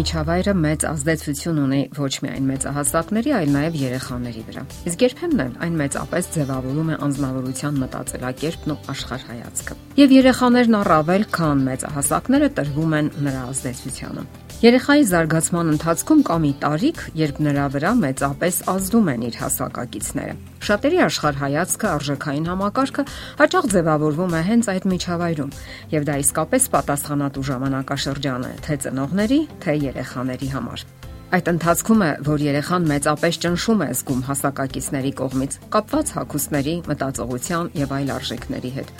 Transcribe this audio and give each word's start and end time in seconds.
միջավայրը 0.00 0.52
մեծ 0.56 0.84
ազդեցություն 0.88 1.58
ունի 1.60 1.80
ոչ 1.98 2.12
միայն 2.24 2.46
մեծահասակների, 2.50 3.32
այլ 3.36 3.50
նաև 3.56 3.78
երեխաների 3.80 4.44
վրա։ 4.48 4.62
Իսկ 4.90 5.04
երբեմն 5.04 5.42
էլ 5.44 5.52
այն 5.66 5.76
մեծապես 5.80 6.30
ձևավորում 6.36 6.92
է 6.94 6.98
անznավորության 7.06 7.80
մտածելակերպն 7.84 8.74
ու 8.74 8.78
աշխարհայացքը։ 8.94 9.76
Եվ 10.00 10.14
երեխաներն 10.16 10.78
առավել 10.80 11.26
քան 11.36 11.66
մեծահասակները 11.68 12.54
տրվում 12.60 12.96
են 13.00 13.12
նրա 13.28 13.44
ազդեցությանը։ 13.50 14.24
Երեխայի 14.60 15.04
զարգացման 15.08 15.68
ընթացքում 15.72 16.18
կա 16.28 16.34
մի 16.42 16.48
տարիք, 16.60 16.98
երբ 17.16 17.38
նրա 17.46 17.62
վրա 17.72 17.90
մեծապես 17.96 18.56
ազդում 18.68 19.06
են 19.08 19.22
իր 19.24 19.36
հասակակիցները։ 19.40 20.34
Շատերի 20.68 20.98
աշխարհայացքը, 21.06 21.86
արժեքային 21.90 22.48
համակարգը 22.50 23.04
հաճախ 23.40 23.68
ձևավորվում 23.72 24.34
է 24.36 24.42
հենց 24.50 24.68
այդ 24.74 24.88
միջավայրում, 24.92 25.54
եւ 25.96 26.04
դա 26.10 26.16
իսկապես 26.20 26.68
պատասխանատու 26.76 27.46
ժամանակաշրջան 27.48 28.44
է 28.44 28.52
թե 28.68 28.76
ծնողների, 28.84 29.40
թե 29.64 29.76
երեխաների 29.80 30.50
համար։ 30.60 30.84
Այդ 31.30 31.48
ընթացքում 31.56 32.04
է, 32.04 32.10
որ 32.28 32.44
երեխան 32.50 32.86
մեծապես 32.90 33.40
ճնշում 33.40 33.80
է 33.80 33.88
զգում 33.96 34.22
հասակակիցների 34.28 35.12
կողմից, 35.24 35.58
կապված 35.72 36.14
հակոստների, 36.20 36.76
մտածողության 36.90 37.72
եւ 37.80 37.96
այլ 37.96 38.14
արժեքների 38.18 38.72
հետ։ 38.76 38.94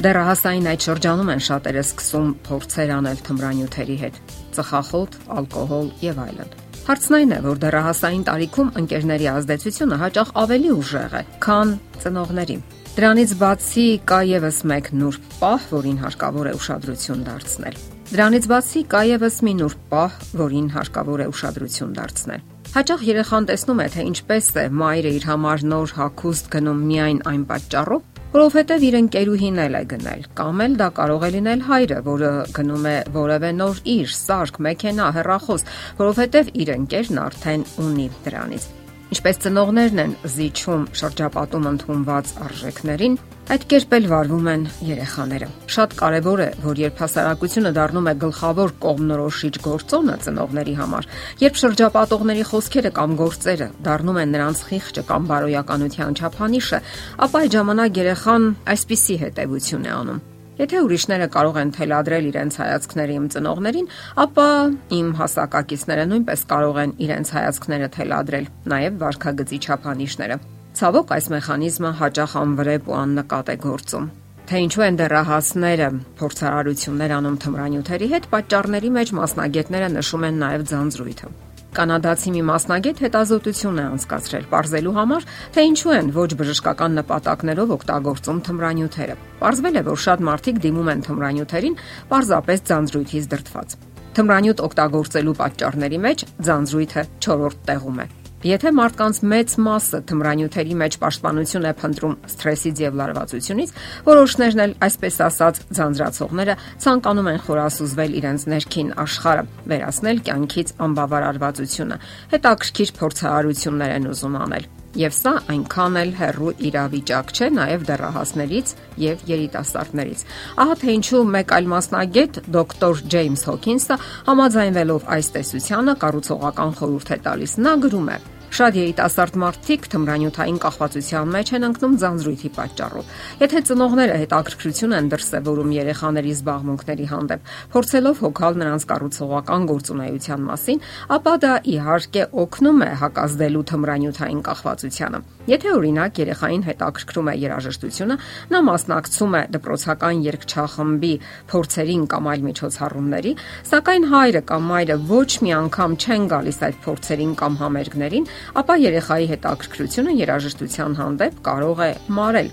Դեռահասային 0.00 0.66
այդ 0.70 0.84
շրջանում 0.86 1.30
են 1.34 1.40
շատերը 1.44 1.80
սկսում 1.84 2.28
փորձեր 2.46 2.90
անել 2.94 3.18
թմրանյութերի 3.26 3.96
հետ՝ 4.00 4.14
ծխախոտ, 4.56 5.16
ալկոհոլ 5.36 5.90
եւ 6.00 6.20
այլն։ 6.24 6.54
Հարցն 6.86 7.16
այն 7.18 7.34
է, 7.36 7.40
որ 7.44 7.60
դեռահասային 7.64 8.22
տարիքում 8.30 8.70
ընկերների 8.80 9.28
ազդեցությունը 9.34 9.98
հաճախ 10.00 10.30
ավելի 10.40 10.70
ուժեղ 10.80 11.16
է, 11.20 11.22
քան 11.44 11.74
ծնողների։ 12.00 12.56
Դրանից 12.96 13.34
բացի 13.44 13.84
կա 14.08 14.20
եւս 14.30 14.62
մեկ 14.72 14.88
նուրբ 15.00 15.26
պահ, 15.42 15.66
որին 15.76 15.98
հարկավոր 16.00 16.48
է 16.48 16.54
ուշադրություն 16.60 17.20
դարձնել։ 17.28 17.76
Դրանից 18.10 18.48
բացի 18.50 18.80
կա 18.90 19.02
եւս 19.10 19.36
մի 19.44 19.52
նուրբ 19.60 19.84
պահ, 19.92 20.16
որին 20.40 20.72
հարկավոր 20.80 21.20
է 21.20 21.28
ուշադրություն 21.30 21.92
դարձնել։ 22.00 22.48
Հաճախ 22.70 23.00
երեխան 23.02 23.46
տեսնում 23.50 23.80
է, 23.82 23.86
թե 23.90 24.02
ինչպես 24.08 24.48
է 24.60 24.64
մայրը 24.80 25.10
իր 25.20 25.24
համար 25.26 25.62
նոր 25.70 25.94
հագուստ 26.00 26.50
գնում 26.54 26.82
միայն 26.90 27.16
այն 27.30 27.40
պատճառով, 27.50 28.02
որովհետև 28.30 28.84
իր 28.86 28.96
ընկերուհին 29.00 29.56
էլ 29.64 29.78
է 29.78 29.82
գնել, 29.90 30.26
կամ 30.38 30.64
էլ 30.66 30.76
դա 30.80 30.88
կարող 30.98 31.24
է 31.26 31.30
լինել 31.36 31.64
հայրը, 31.66 32.02
որը 32.06 32.32
գնում 32.58 32.90
է 32.90 32.96
որևէ 33.18 33.54
նոր 33.58 33.80
իր, 33.98 34.12
սարք, 34.20 34.60
մեքենա, 34.70 35.08
հեռախոս, 35.18 35.66
որովհետև 36.02 36.52
իր 36.62 36.76
ընկերն 36.80 37.24
արդեն 37.26 37.66
ունի 37.86 38.12
դրանից։ 38.28 38.68
Ինչպես 39.10 39.38
ծնողներն 39.42 40.00
են 40.04 40.12
զիջում 40.30 40.82
շրջապատում 41.00 41.64
ընդունված 41.70 42.28
արժեքներին, 42.46 43.16
այդ 43.50 43.64
կերպ 43.72 43.96
էլ 43.96 44.06
վարվում 44.12 44.50
են 44.52 44.66
երեխաները։ 44.86 45.48
Շատ 45.74 45.96
կարևոր 45.98 46.42
է, 46.44 46.46
որ 46.62 46.82
երբ 46.84 47.02
հասարակությունը 47.02 47.72
դառնում 47.80 48.10
է 48.12 48.14
գլխավոր 48.22 48.74
կողմնորոշիչ 48.86 49.52
գործոնը 49.66 50.16
ծնողների 50.30 50.76
համար, 50.78 51.10
երբ 51.42 51.60
շրջապատողների 51.66 52.48
խոսքերը 52.54 52.96
կամ 53.02 53.20
գործերը 53.24 53.70
դառնում 53.90 54.22
են 54.22 54.34
նրանց 54.38 54.66
խիղճը 54.70 55.08
կամ 55.10 55.30
բարոյականության 55.34 56.20
չափանիշը, 56.22 56.84
ապա 57.26 57.46
այդ 57.46 57.56
ժամանակ 57.58 58.04
երեխան 58.06 58.52
այսպիսի 58.76 59.22
հետևություն 59.26 59.90
է 59.90 59.96
անում 59.98 60.28
Եթե 60.60 60.80
ուրիշները 60.84 61.26
կարող 61.32 61.58
են 61.60 61.70
թելադրել 61.72 62.26
իրենց 62.30 62.56
հայացքները 62.60 63.14
իմ 63.16 63.28
ծնողներին, 63.32 63.86
ապա 64.24 64.48
իմ 64.92 65.08
հասակակիցները 65.20 66.04
նույնպես 66.10 66.42
կարող 66.52 66.80
են 66.84 66.92
իրենց 67.06 67.32
հայացքները 67.36 67.88
թելադրել, 67.96 68.48
նաև 68.74 68.98
վարքագծի 69.00 69.60
չափանիշները։ 69.64 70.36
Ցավոք 70.80 71.14
այս 71.16 71.30
մեխանիզմը 71.34 71.92
հաճախ 72.04 72.34
անվրեպ 72.44 72.90
ու 72.92 72.98
աննկատ 73.00 73.54
է 73.56 73.56
գործում 73.64 74.10
թե 74.50 74.60
ինչու 74.66 74.82
են 74.82 74.96
դեռահասները 74.98 75.88
փորձարարություններ 76.18 77.12
անում 77.16 77.36
թմրանյութերի 77.44 78.08
հետ, 78.10 78.24
պատճառների 78.32 78.90
մեջ 78.96 79.12
մասնագետները 79.20 79.90
նշում 79.94 80.26
են 80.26 80.42
նաև 80.42 80.64
ձանձրույթը։ 80.72 81.30
Կանադացի 81.70 82.32
մի 82.34 82.40
մասնագետ 82.48 83.00
հետազոտություն 83.04 83.76
է 83.78 83.84
անցկացրել 83.94 84.46
ողջելու 84.50 84.94
համար, 84.96 85.26
թե 85.54 85.64
ինչու 85.70 85.92
են 85.94 86.08
ոչ 86.16 86.30
բժշկական 86.40 86.98
նպատակներով 86.98 87.74
օգտագործում 87.76 88.40
թմրանյութերը։ 88.50 89.16
Պարզվել 89.38 89.78
է, 89.78 89.84
որ 89.86 90.00
շատ 90.10 90.24
մարդիկ 90.30 90.62
դիմում 90.66 90.90
են 90.90 91.04
թմրանյութերին 91.06 91.80
պարզապես 92.10 92.64
ձանձրույթից 92.70 93.30
դրթված։ 93.34 93.76
Թմրանյութ 94.18 94.64
օգտագործելու 94.66 95.36
պատճառների 95.44 96.00
մեջ 96.10 96.26
ձանձրույթը 96.50 97.06
4-րդ 97.22 97.62
տեղում 97.70 98.02
է։ 98.02 98.19
Եթե 98.40 98.70
մարդկանց 98.72 99.18
մեծ 99.28 99.54
մասը 99.60 99.98
թմրանյութերի 100.08 100.76
մեջ 100.80 100.94
պաշտպանություն 101.02 101.66
է 101.68 101.72
փնտրում 101.76 102.14
սթրեսից 102.30 102.80
եւ 102.86 102.96
լարվածությունից, 103.00 103.74
որոշներն 104.08 104.64
էլ 104.64 104.72
այսպես 104.88 105.20
ասած 105.26 105.60
ձանձրացողները 105.76 106.56
ցանկանում 106.86 107.30
են 107.36 107.38
խորասուզվել 107.44 108.18
իրենց 108.24 108.48
ներքին 108.56 108.96
աշխարհը, 109.04 109.46
վերացնել 109.76 110.26
կյանքից 110.32 110.76
անբավարարվածությունը, 110.88 112.02
հետաքրքիր 112.32 112.98
փորձարարություններ 113.04 113.98
են 114.00 114.14
ուզում 114.16 114.44
անել։ 114.48 114.70
Եվ 114.98 115.12
սա 115.14 115.32
այնքան 115.52 115.96
էլ 116.00 116.08
հեռու 116.18 116.52
իրավիճակ 116.66 117.28
չէ 117.30 117.48
նաև 117.54 117.84
դեռահասներից 117.90 118.72
եւ 119.02 119.22
երիտասարդներից։ 119.30 120.24
Ահա 120.64 120.74
թե 120.80 120.96
ինչու 120.98 121.20
մեկ 121.36 121.54
այլ 121.58 121.70
մասնագետ, 121.74 122.40
դոկտոր 122.58 123.04
Ջեյմս 123.14 123.46
Հոքինսը, 123.50 124.00
համաձայնվելով 124.26 125.08
այս 125.14 125.32
տեսությանը, 125.38 125.96
կառուցողական 126.02 126.76
խորհուրդ 126.82 127.14
է 127.14 127.22
տալիս։ 127.30 127.56
Նա 127.62 127.78
գրում 127.86 128.10
է. 128.10 128.18
Շատ 128.50 128.76
երիտասարդ 128.80 129.36
մարդիկ 129.38 129.84
թմրանյութային 129.92 130.56
կախվածության 130.62 131.28
մեջ 131.34 131.50
են 131.54 131.66
ընկնում 131.68 131.92
ձանձրույթի 132.02 132.48
պատճառով։ 132.56 133.12
Եթե 133.40 133.60
ծնողները 133.68 134.16
հետաքրքրություն 134.20 134.96
են 134.98 135.10
դրսևորում 135.12 135.70
երեխաների 135.76 136.32
զբաղմունքների 136.34 137.06
հանդեպ, 137.14 137.52
փորձելով 137.70 138.22
հոգալ 138.26 138.58
նրանց 138.60 138.86
կառուցողական 138.90 139.68
գործունեության 139.70 140.42
մասին, 140.50 140.82
ապա 141.14 141.34
դա 141.46 141.52
իհարկե 141.70 142.24
օգնում 142.42 142.80
է 142.80 142.90
հակազդելու 143.06 143.64
թմրանյութային 143.70 144.42
կախվածությանը։ 144.50 145.22
Եթե 145.50 145.70
օրինակ 145.74 146.18
երեխային 146.20 146.64
հետաքրքրում 146.66 147.30
է 147.30 147.34
երաժշտությունը, 147.40 148.16
նա 148.50 148.58
մասնակցում 148.66 149.32
է 149.34 149.42
դպրոցական 149.54 150.20
երգչախմբի 150.26 151.14
փորձերին 151.50 152.04
կամ 152.12 152.28
այլ 152.30 152.44
միջոցառումների, 152.50 153.32
սակայն 153.70 154.04
հայրը 154.10 154.42
կամ 154.50 154.68
մայրը 154.70 154.96
ոչ 155.10 155.30
մի 155.40 155.50
անգամ 155.60 155.96
չեն 156.00 156.28
գալիս 156.30 156.60
այդ 156.70 156.78
փորձերին 156.84 157.32
կամ 157.40 157.58
համերգներին, 157.60 158.28
ապա 158.60 158.78
երեխայի 158.84 159.30
հետաքրքրությունը 159.34 160.16
երաժշտության 160.20 160.98
հանդեպ 161.00 161.44
կարող 161.50 161.84
է 161.86 161.92
մարել։ 162.20 162.50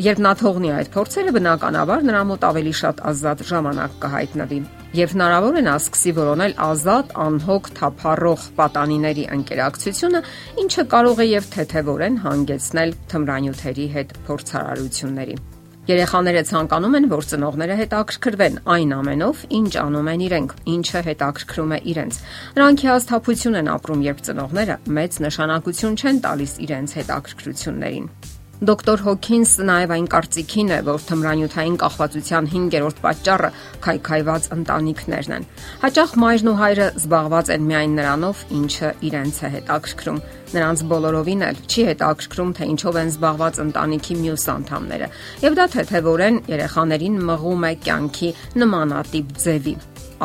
Երբ 0.00 0.20
նա 0.24 0.32
թողնի 0.40 0.70
այդ 0.80 0.92
փորձերը, 0.94 1.32
բնականաբար 1.36 2.04
նրա 2.08 2.20
մոտ 2.30 2.44
ավելի 2.50 2.74
շատ 2.80 3.02
ազատ 3.10 3.42
ժամանակ 3.50 3.98
կհայտնվի 4.04 4.60
եւ 4.96 5.12
հնարավոր 5.14 5.58
է 5.60 5.62
նա 5.66 5.74
սկսի 5.78 6.12
որոնել 6.16 6.54
ազատ, 6.66 7.12
անհոգ, 7.26 7.68
թափառող 7.78 8.46
պատանիների 8.56 9.28
ընկերակցությունը, 9.36 10.24
ինչը 10.64 10.86
կարող 10.96 11.22
է 11.22 11.28
եւ 11.30 11.48
թեթեվորեն 11.54 12.20
հանգեցնել 12.26 12.98
թմրանյութերի 13.14 13.88
հետ 13.94 14.20
փորձարարությունների։ 14.26 15.40
Երեխաները 15.90 16.42
ցանկանում 16.46 16.96
են, 16.98 17.06
որ 17.10 17.24
ծնողները 17.30 17.76
հետաքրքրվեն 17.80 18.58
այն 18.74 18.92
ամենով, 18.96 19.40
ինչ 19.58 19.72
անում 19.82 20.10
են 20.12 20.24
իրենք, 20.26 20.54
ինչը 20.74 21.02
հետաքրքրում 21.10 21.74
է 21.74 21.80
իրենց։ 21.94 22.20
Նրանք 22.60 22.84
հաստատություն 22.90 23.60
են 23.60 23.72
ապրում, 23.74 24.04
երբ 24.06 24.26
ծնողները 24.30 24.76
մեծ 25.00 25.22
նշանակություն 25.26 25.98
չեն 25.98 26.20
տալիս 26.28 26.52
իրենց 26.68 26.94
հետաքրքրություններին։ 27.00 28.06
Դոկտոր 28.60 29.00
Հոքինսը 29.06 29.64
նաև 29.64 29.92
այն 29.94 30.06
կարծիքին 30.12 30.72
է, 30.74 30.78
որ 30.84 31.04
թմրանյութային 31.08 31.76
կախվածության 31.80 32.48
5-րդ 32.52 32.98
պատճառը 33.06 33.48
քայքայված 33.86 34.48
ընտանիքներն 34.56 35.34
են։ 35.36 35.46
Հաճախ 35.84 36.12
մայրն 36.20 36.50
ու 36.50 36.54
հայրը 36.60 36.88
զբաղված 37.00 37.52
են 37.56 37.64
միայն 37.70 37.94
նրանով, 37.96 38.42
ինչը 38.60 38.90
իրենց 39.08 39.40
է 39.40 39.50
հետաքրքրում։ 39.56 40.20
Նրանց 40.50 40.84
բոլորովին 40.92 41.44
էլ 41.48 41.62
չի 41.70 41.86
հետաքրքրում, 41.88 42.52
թե 42.60 42.68
ինչով 42.74 42.98
են 43.00 43.12
զբաղված 43.14 43.62
ընտանիքի 43.64 44.18
մյուս 44.20 44.44
անդամները։ 44.60 45.08
Եվ 45.46 45.56
դա 45.56 45.66
թեթևորեն 45.78 46.42
երեխաներին 46.52 47.20
մղում 47.30 47.64
է 47.70 47.72
կյանքի 47.86 48.34
նմանատիպ 48.60 49.32
ձևի 49.40 49.74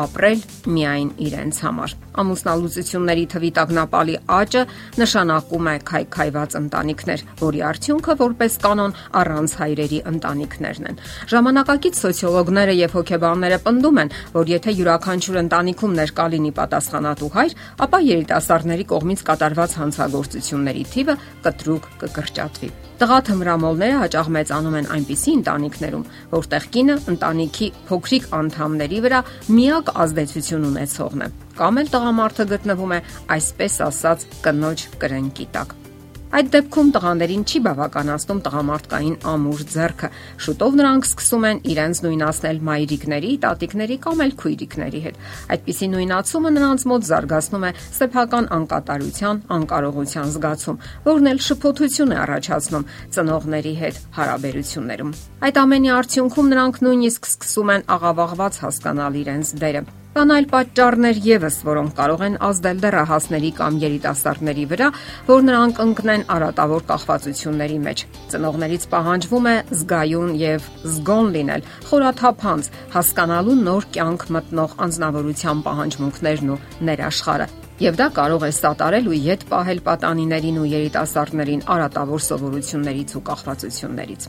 ապրել 0.02 0.40
միայն 0.76 1.10
իրենց 1.26 1.58
համար։ 1.66 1.94
Ամուսնալուծությունների 2.22 3.24
թվի 3.32 3.50
տագնապալի 3.56 4.16
աճը 4.36 4.62
նշանակում 5.00 5.68
է 5.72 5.74
քայքայված 5.90 6.56
ընտանիքներ, 6.60 7.24
որի 7.42 7.60
արդյունքը 7.70 8.16
որպես 8.22 8.58
կանոն 8.66 8.96
առանց 9.20 9.56
հայրերի 9.60 10.00
ընտանիքներն 10.12 10.88
են։ 10.90 11.00
Ժամանակակից 11.32 12.00
սոցիոլոգները 12.06 12.74
եւ 12.80 12.96
հոգեբանները 12.96 13.60
պնդում 13.66 14.00
են, 14.06 14.14
որ 14.36 14.52
եթե 14.56 14.76
յուրաքանչյուր 14.80 15.40
ընտանիքում 15.44 15.96
ներկա 16.00 16.26
լինի 16.36 16.52
պատասխանատու 16.56 17.30
հայր, 17.36 17.54
ապա 17.86 18.02
երիտասարդների 18.06 18.88
կողմից 18.96 19.26
կատարված 19.30 19.78
հանցագործությունների 19.82 20.84
թիվը 20.96 21.20
կտրուկ 21.46 21.88
կկրճատվի։ 22.04 22.74
Տղա 22.96 23.16
թմրամոլները 23.28 23.96
հաճախ 24.00 24.28
մեծանում 24.32 24.76
են 24.78 24.86
այնպիսի 24.94 25.32
ընտանիքներում, 25.36 26.04
որտեղ 26.32 26.66
կինը 26.76 26.94
ընտանիքի 27.12 27.66
փոքրիկ 27.90 28.28
անդամների 28.38 29.00
վրա 29.04 29.18
միակ 29.52 29.85
ազդեցություն 30.04 30.68
ունեցողն 30.72 31.26
է, 31.26 31.32
կամ 31.58 31.82
էլ 31.82 31.90
տղամարդը 31.94 32.48
գտնվում 32.52 32.94
է 32.96 33.00
այսպես 33.38 33.80
ասած 33.86 34.30
կնոջ 34.46 34.86
կրենկի 35.02 35.50
տակ։ 35.56 35.76
Այդ 36.26 36.48
դեպքում 36.50 36.88
տղաներին 36.90 37.42
չի 37.46 37.60
բավականացնում 37.62 38.38
տղամարդկային 38.46 39.16
ամուր 39.30 39.60
ձեռքը։ 39.72 40.08
Շուտով 40.42 40.78
նրանք 40.80 41.04
սկսում 41.06 41.44
են 41.50 41.60
իրենց 41.70 42.00
նույնացնել 42.06 42.58
մայրիկների, 42.66 43.30
տատիկների 43.44 43.98
կամ 44.06 44.22
էլ 44.26 44.32
քույրիկների 44.42 45.02
հետ։ 45.06 45.20
Այդպիսի 45.54 45.88
նույնացումը 45.94 46.50
նրանց 46.56 46.86
մոտ 46.90 47.06
զարգացնում 47.06 47.66
է 47.66 47.70
սեփական 47.98 48.48
անկատարության, 48.56 49.42
անկարողության 49.56 50.34
զգացում, 50.34 50.80
որն 51.06 51.30
էլ 51.30 51.40
շփոթություն 51.46 52.10
է 52.10 52.18
առաջացնում 52.26 52.88
ծնողների 53.16 53.74
հետ 53.86 54.02
հարաբերություններում։ 54.18 55.14
Այդ 55.46 55.62
ամենի 55.62 55.94
արդյունքում 56.00 56.50
նրանք 56.56 56.82
նույնիսկ 56.86 57.30
սկսում 57.36 57.72
են 57.76 57.86
աղավաղված 57.96 58.60
հասկանալ 58.66 59.22
իրենց 59.22 59.54
դերը։ 59.62 59.86
Կան 60.16 60.30
այլ 60.32 60.46
պատճառներ 60.48 61.18
եւս, 61.20 61.56
որոնք 61.66 61.90
կարող 61.98 62.22
են 62.24 62.36
ազդել 62.46 62.78
դեռահասների 62.80 63.48
կամ 63.58 63.74
երիտասարդների 63.82 64.62
վրա, 64.70 64.86
որ 65.26 65.42
նրանք 65.44 65.80
ընկնեն 65.84 66.24
արատավոր 66.32 66.86
կախվածությունների 66.88 67.76
մեջ։ 67.84 68.04
Ծնողներից 68.32 68.86
պահանջվում 68.94 69.48
է 69.50 69.54
զգայուն 69.76 70.32
եւ 70.40 70.70
զգոն 70.94 71.28
լինել, 71.36 71.68
խորաթափանց, 71.90 72.70
հասկանալու 72.96 73.58
նոր 73.60 73.88
կյանք 73.92 74.26
մտնող 74.40 74.74
անznավորության 74.88 75.62
պահանջմունքներն 75.68 76.56
ու 76.56 76.58
ներաշխարը։ 76.88 77.52
Եվ 77.84 78.00
դա 78.00 78.08
կարող 78.16 78.48
է 78.48 78.52
սատարել 78.56 79.12
ու 79.12 79.20
յետ 79.20 79.48
պահել 79.52 79.84
պատանիներին 79.92 80.60
ու 80.64 80.68
երիտասարդներին 80.72 81.66
արատավոր 81.76 82.26
սովորություններից 82.32 83.16
ու 83.20 83.24
կախվածություններից։ 83.28 84.28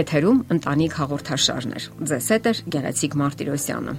Եթերում 0.00 0.42
ընտանիք 0.56 1.00
հաղորդաշարներ։ 1.04 1.92
Ձեզ 2.08 2.34
հետ 2.36 2.52
է 2.56 2.58
Գեղեցիկ 2.72 3.20
Մարտիրոսյանը։ 3.20 3.98